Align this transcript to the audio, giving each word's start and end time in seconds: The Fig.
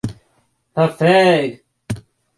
The 0.73 0.87
Fig. 0.97 1.63